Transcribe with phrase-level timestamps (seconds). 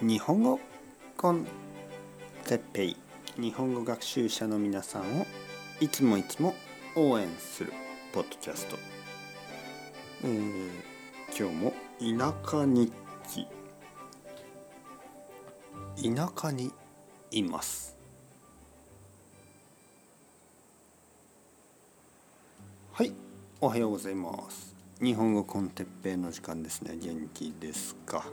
[0.00, 0.58] 日本語
[1.16, 1.46] コン
[2.44, 2.96] テッペイ。
[3.36, 5.26] 日本語学習者の皆さんを
[5.80, 6.54] いつもいつも
[6.96, 7.72] 応援する
[8.12, 8.76] ポッドキャスト、
[10.24, 10.68] えー、
[11.38, 11.72] 今日も
[12.18, 12.92] 田舎日
[13.28, 13.46] 記。
[16.12, 16.72] 田舎に
[17.30, 17.96] います。
[22.92, 23.12] はい
[23.60, 24.74] おはようございます。
[25.00, 26.96] 日本語コンテッペイの時間ですね。
[27.00, 28.24] 元気ですか？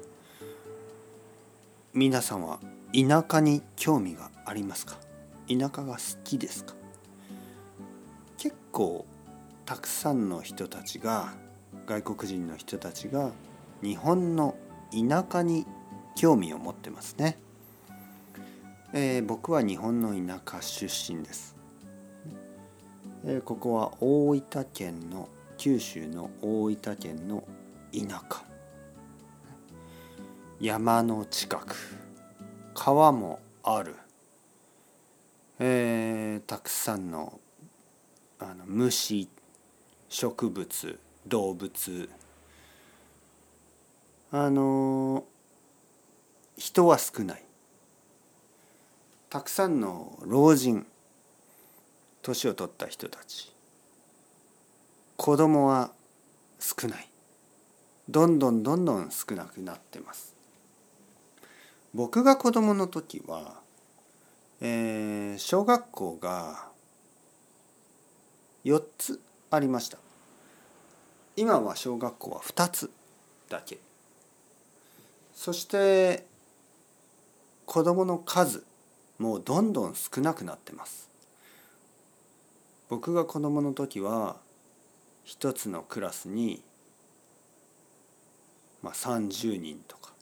[1.94, 2.60] 皆さんは
[2.94, 4.96] 田舎に興味がありますか？
[5.50, 6.74] 田舎が好きですか？
[8.38, 9.06] 結構
[9.66, 11.34] たくさんの人たちが
[11.86, 13.32] 外国人の人たちが
[13.84, 14.56] 日本の
[14.92, 15.66] 田舎に
[16.16, 17.38] 興味を持ってますね、
[18.94, 21.58] えー、僕は日本の田舎出身です、
[23.26, 25.28] えー、ここは大分県の
[25.58, 27.44] 九州の大分県の
[27.94, 28.51] 田舎。
[30.62, 31.76] 山の近く。
[32.76, 33.96] 川もある、
[35.58, 37.40] えー、たくさんの
[38.38, 39.28] あの虫
[40.08, 42.10] 植物動物。
[44.32, 45.24] あの
[46.56, 47.44] 人は少ない。
[49.32, 50.86] たくさんの老人
[52.22, 53.52] 年を取った人たち。
[55.18, 55.92] 子供は
[56.60, 57.10] 少ない。
[58.08, 60.41] どんどんどんどん少なくなってます。
[61.94, 63.60] 僕が子供の時は、
[64.62, 66.70] えー、小学校が
[68.64, 69.98] 4つありました。
[71.36, 72.92] 今は小学校は2つ
[73.50, 73.78] だけ。
[75.34, 76.26] そして
[77.66, 78.64] 子供の数
[79.18, 81.10] もうどんどん少なくなってます。
[82.88, 84.38] 僕が子供の時は
[85.24, 86.64] 一つのクラスに、
[88.82, 90.14] まあ、30人とか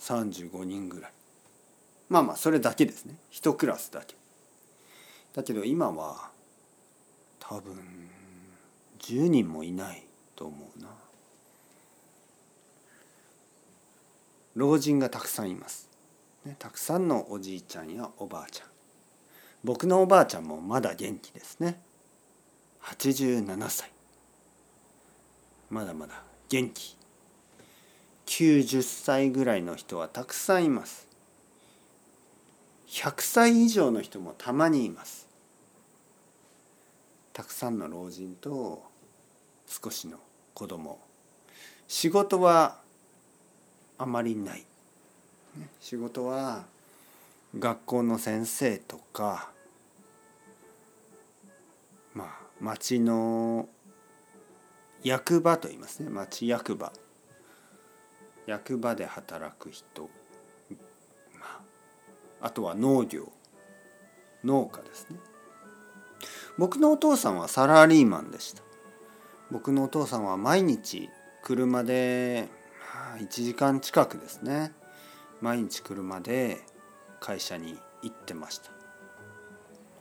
[0.00, 1.15] 35人ぐらい。
[2.08, 3.16] まあまあそれだけですね。
[3.30, 4.14] 一クラスだけ。
[5.34, 6.30] だけど今は
[7.38, 7.76] 多分
[9.00, 10.04] 10人もいない
[10.34, 10.88] と思うな。
[14.54, 15.90] 老人がたくさんいます、
[16.46, 18.68] ね、たくさんのおじいちゃんやおばあちゃん。
[19.62, 21.80] 僕のおばあちゃんもまだ元気ですね。
[22.82, 23.90] 87歳。
[25.68, 26.96] まだまだ元気。
[28.26, 31.06] 90歳ぐらいの人はたくさんいます。
[32.96, 35.28] 100歳以上の人もたまにいます。
[37.34, 38.82] たくさんの老人と
[39.66, 40.16] 少しの
[40.54, 40.98] 子供。
[41.86, 42.78] 仕事は
[43.98, 44.64] あまりない。
[45.78, 46.64] 仕事は
[47.58, 49.50] 学校の先生とか
[52.14, 52.28] まあ
[52.60, 53.68] 町の
[55.02, 56.08] 役場と言いますね。
[56.08, 56.94] 町役場。
[58.46, 60.08] 役場で働く人。
[62.46, 63.32] あとは農業。
[64.44, 65.18] 農家ですね。
[66.56, 68.62] 僕のお父さんはサラリーマンでした。
[69.50, 71.10] 僕のお父さんは毎日
[71.42, 72.46] 車で
[73.18, 74.72] 1時間近くですね。
[75.40, 76.58] 毎日車で
[77.18, 78.70] 会社に行ってました。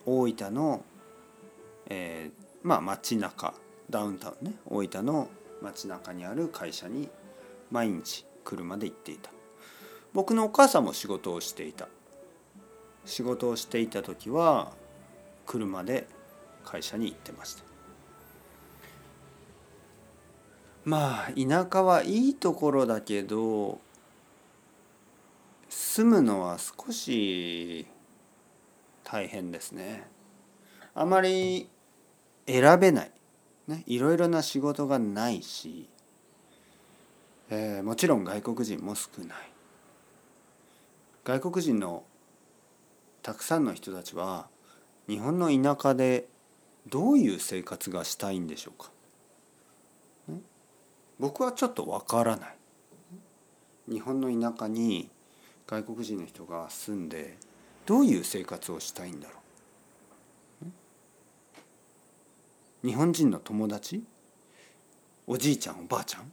[0.05, 0.84] 大分の、
[1.89, 3.55] えー、まあ街中
[3.89, 4.53] ダウンタウンね。
[4.67, 5.29] 大分の
[5.63, 7.09] 街中にある会社に
[7.72, 9.31] 毎日車で行っていた。
[10.13, 11.88] 僕のお母さんも仕事をしていた。
[13.05, 14.71] 仕事をしていた時は
[15.45, 16.07] 車で
[16.63, 17.63] 会社に行ってました。
[20.83, 23.79] まあ田舎はいいところだけど
[25.69, 27.88] 住むのは少し
[29.03, 30.07] 大変ですね。
[30.93, 31.69] あまり
[32.47, 33.11] 選べない、
[33.67, 35.89] ね、いろいろな仕事がないし、
[37.49, 39.37] えー、もちろん外国人も少ない。
[41.23, 42.03] 外国人の
[43.25, 44.50] たくさんの人たちは
[45.09, 46.28] 日本の田舎で
[46.88, 48.91] どういう生活がしたいんでしょうか？
[51.18, 52.56] 僕はちょっとわからない。
[53.90, 55.09] 日本の田舎に
[55.66, 57.40] 外国人の人が住んで
[57.88, 59.34] どういう生活をしたいんだろ
[62.84, 62.88] う？
[62.88, 64.03] 日本人の友達？
[65.26, 66.32] おじいちゃんおばあちゃん？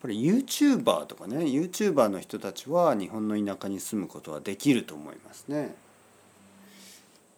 [0.00, 5.74] ぱり YouTuber とかね YouTuber の人たちは日本の田舎に住むことはできると思いますね。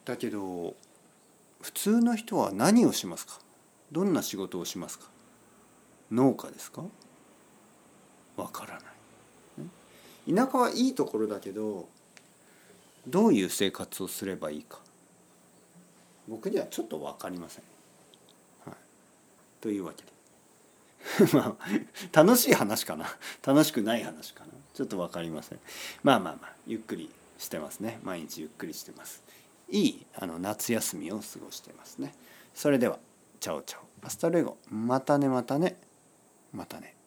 [0.04, 0.74] だけど
[1.60, 3.38] 普通の人は何をしますか？
[3.92, 5.06] どんな仕事をしますか？
[6.10, 6.82] 農家ですか？
[8.36, 8.82] わからない。
[10.34, 11.88] 田舎はいいところだけど
[13.06, 14.78] どういう生活をすればいいか？
[16.28, 17.64] 僕にはちょっと分かりません。
[18.66, 18.74] はい、
[19.60, 20.17] というわけで。
[21.32, 21.68] まあ
[22.12, 23.06] 楽しい話かな。
[23.44, 24.52] 楽しくない話かな。
[24.74, 25.58] ちょっと分かりません。
[26.02, 27.98] まあまあまあゆっくりしてますね。
[28.02, 29.22] 毎日ゆっくりしてます。
[29.70, 32.14] いいあの夏休みを過ごしてますね。
[32.54, 32.98] それでは
[33.40, 34.06] チャオチャオ。
[34.06, 34.56] Hasta luego。
[34.70, 35.76] またねまたね。
[36.52, 36.97] またね。